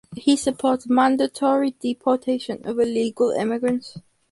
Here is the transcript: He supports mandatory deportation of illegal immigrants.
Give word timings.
He 0.15 0.35
supports 0.35 0.87
mandatory 0.89 1.75
deportation 1.79 2.67
of 2.67 2.79
illegal 2.79 3.29
immigrants. 3.29 3.99